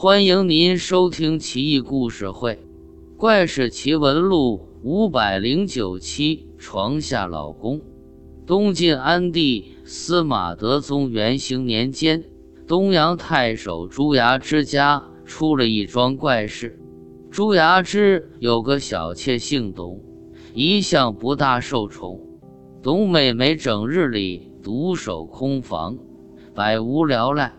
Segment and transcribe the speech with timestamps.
[0.00, 2.52] 欢迎您收听《奇异故事会·
[3.16, 6.46] 怪事奇闻录》五百零九期。
[6.56, 7.80] 床下老公。
[8.46, 12.22] 东晋安帝司马德宗元兴年间，
[12.64, 16.78] 东阳太守朱牙之家出了一桩怪事。
[17.28, 20.00] 朱牙之有个小妾姓董，
[20.54, 22.20] 一向不大受宠。
[22.80, 25.98] 董美眉整日里独守空房，
[26.54, 27.52] 百无聊赖。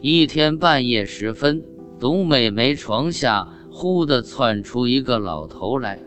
[0.00, 1.62] 一天半夜时分，
[2.04, 5.98] 董美眉床下忽地窜出一个老头来，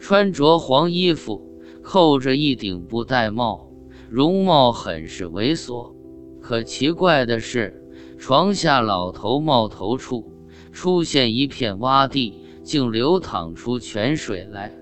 [0.00, 1.42] 穿着黄衣服，
[1.82, 3.68] 扣着一顶布袋帽。
[4.08, 5.92] 容貌很是猥琐，
[6.40, 7.86] 可奇怪的是，
[8.18, 10.32] 床下老头帽头处
[10.72, 14.72] 出现一片洼地，竟流淌出泉水来，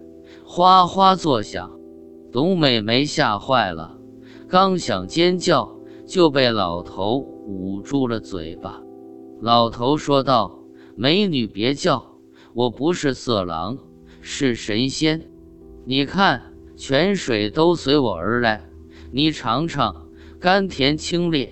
[0.44, 1.68] 哗哗作响。
[2.30, 3.98] 董美眉吓坏了，
[4.46, 5.76] 刚想尖叫，
[6.06, 8.80] 就被老头捂住了嘴巴。
[9.40, 10.58] 老头说道
[11.00, 12.18] ：“美女别叫，
[12.52, 13.78] 我不是色狼，
[14.20, 15.30] 是神仙。
[15.86, 18.68] 你看，泉水都随我而来。”
[19.10, 21.48] 你尝尝，甘甜清冽。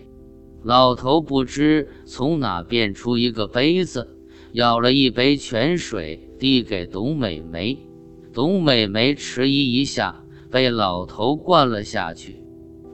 [0.62, 4.18] 老头不知从哪变出一个杯子，
[4.52, 7.78] 舀了一杯泉水递给董美眉。
[8.34, 12.44] 董美眉迟疑一下，被老头灌了下去。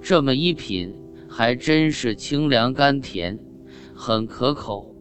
[0.00, 0.94] 这么一品，
[1.28, 3.40] 还真是清凉甘甜，
[3.92, 4.93] 很可口。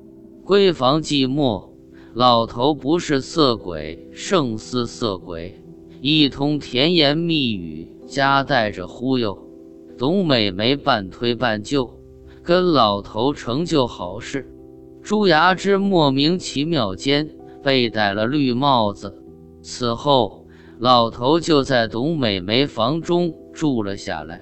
[0.46, 1.70] 闺房寂寞，
[2.14, 5.64] 老头不是色鬼，胜似色鬼，
[6.02, 9.42] 一通甜言蜜语，夹带着忽悠。
[9.98, 11.98] 董美眉半推半就，
[12.44, 14.54] 跟老头成就好事。
[15.02, 17.30] 朱牙之莫名其妙间
[17.64, 19.16] 被戴了绿帽子。
[19.62, 20.46] 此后，
[20.78, 24.42] 老头就在董美眉房中住了下来，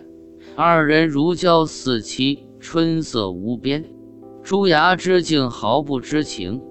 [0.56, 3.86] 二人如胶似漆，春色无边。
[4.44, 6.62] 朱牙之竟毫不知情。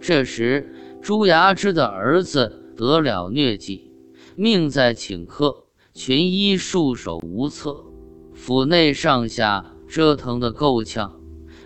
[0.00, 3.92] 这时，朱牙之的儿子得了疟疾，
[4.34, 7.84] 命在顷刻，群医束手无策。
[8.34, 11.20] 府内上下折腾得够呛，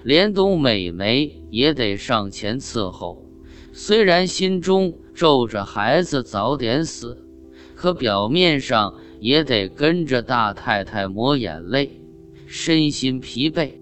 [0.04, 3.24] 连董美眉也得上前伺候。
[3.72, 7.26] 虽然心中咒着孩子早点死，
[7.74, 12.02] 可表面上也得跟着大太太抹眼泪，
[12.46, 13.72] 身心疲惫。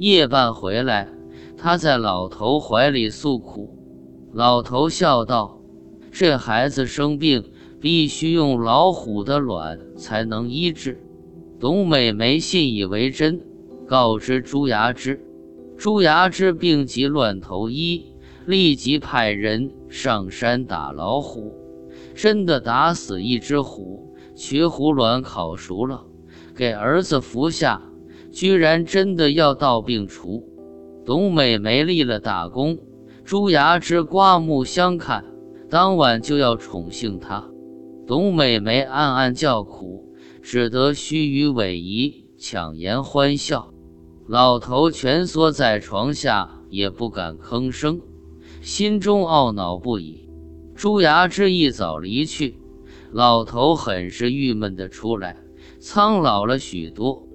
[0.00, 1.08] 夜半回来，
[1.58, 3.76] 他在老头怀里诉苦。
[4.32, 5.60] 老头笑道
[6.10, 7.44] ：“这孩子生病，
[7.82, 10.98] 必须用老虎的卵才能医治。”
[11.60, 13.42] 董美眉信以为真，
[13.86, 15.22] 告知朱牙之。
[15.76, 18.06] 朱牙之病急乱投医，
[18.46, 21.52] 立即派人上山打老虎，
[22.14, 26.04] 真的打死一只虎，取虎卵烤熟了，
[26.56, 27.82] 给儿子服下，
[28.30, 30.46] 居然真的药到病除。
[31.04, 32.78] 董美眉立了大功，
[33.24, 35.24] 朱牙之刮目相看，
[35.68, 37.48] 当晚就要宠幸她。
[38.06, 40.06] 董美眉暗暗叫苦。
[40.42, 43.74] 只得虚与委蛇，强颜欢笑。
[44.26, 48.00] 老头蜷缩在床下，也不敢吭声，
[48.62, 50.30] 心中懊恼不已。
[50.74, 52.56] 朱牙之一早离去，
[53.12, 55.36] 老头很是郁闷的出来，
[55.78, 57.28] 苍老了许多。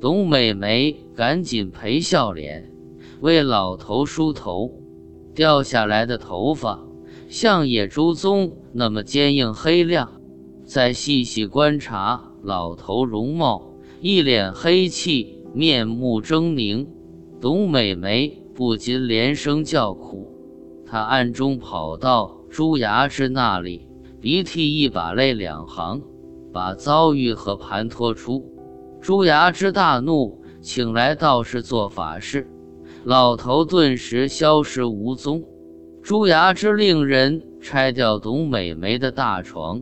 [0.00, 2.72] 董美眉赶紧陪笑脸，
[3.20, 4.72] 为老头梳头，
[5.34, 6.82] 掉下来的头发
[7.28, 10.10] 像野猪鬃那么坚硬黑亮。
[10.64, 12.26] 再细细观察。
[12.42, 16.86] 老头容貌一脸黑气，面目狰狞。
[17.38, 20.32] 董美眉不禁连声叫苦。
[20.86, 23.86] 她暗中跑到朱牙之那里，
[24.22, 26.00] 鼻涕一把泪两行，
[26.50, 28.49] 把遭遇和盘托出。
[29.00, 32.46] 朱牙之大怒，请来道士做法事，
[33.04, 35.42] 老头顿时消失无踪。
[36.02, 39.80] 朱牙之令人拆掉董美眉的大床。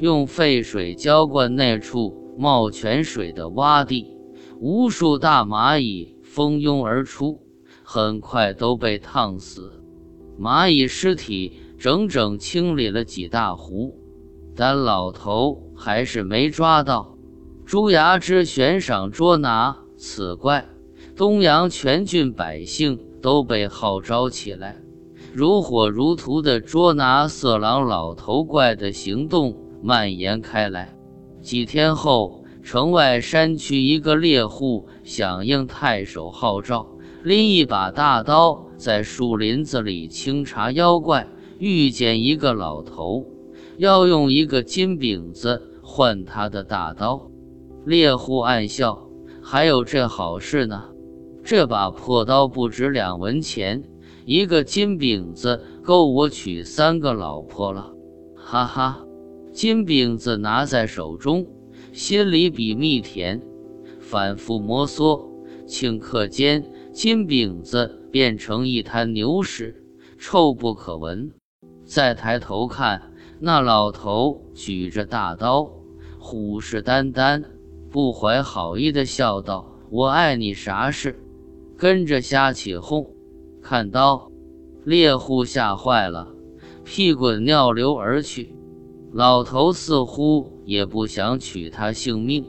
[0.00, 4.16] 用沸水浇灌那处冒泉水的洼地，
[4.60, 7.40] 无数大蚂蚁蜂拥而出，
[7.84, 9.72] 很快都被烫死。
[10.38, 13.96] 蚂蚁尸体整整清理了几大壶，
[14.54, 17.17] 但老头还是没抓到。
[17.68, 20.66] 朱牙之悬赏捉拿此怪，
[21.14, 24.80] 东阳全郡百姓都被号召起来，
[25.34, 29.54] 如火如荼的捉拿色狼老头怪的行动。
[29.82, 30.96] 蔓延开来。
[31.42, 36.88] 几天后，城外山区一个猎户响应太守号召，
[37.22, 41.28] 拎一把大刀，在树林子里清查妖怪。
[41.58, 43.26] 遇见一个老头，
[43.76, 47.27] 要用一个金饼子换他的大刀。
[47.88, 49.08] 猎户暗笑
[49.40, 50.90] ：“还有这好事呢？
[51.42, 53.82] 这把破刀不值两文钱，
[54.26, 57.94] 一个金饼子够我娶三个老婆了，
[58.36, 59.02] 哈哈！
[59.52, 61.46] 金饼子拿在手中，
[61.90, 63.40] 心里比蜜甜，
[63.98, 65.26] 反复摩挲。
[65.66, 69.82] 顷刻间，金饼子变成一滩牛屎，
[70.18, 71.30] 臭不可闻。
[71.86, 75.70] 再抬头看，那老头举着大刀，
[76.18, 77.42] 虎视眈眈，
[77.90, 81.18] 不怀好意的笑道：“我爱你啥事？”
[81.76, 83.06] 跟着瞎起哄。
[83.62, 84.30] 看刀，
[84.84, 86.28] 猎户吓坏了，
[86.84, 88.54] 屁滚尿流而去。
[89.12, 92.44] 老头似乎也不想取他性命，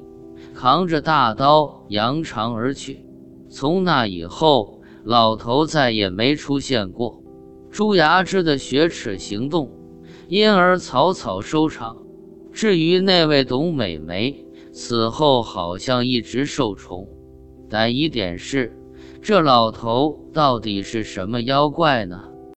[0.54, 3.06] 扛着大刀扬长而去。
[3.50, 7.24] 从那以后，老头再也没出现过。
[7.72, 9.70] 朱牙之的雪耻行动
[10.28, 11.98] 因而草草收场。
[12.52, 14.46] 至于那位董美眉，
[14.82, 17.06] 此后好像一直受宠，
[17.70, 18.74] 但疑点是。
[19.22, 22.29] 这老头到底是什么妖怪呢？